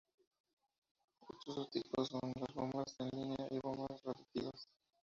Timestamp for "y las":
3.51-3.61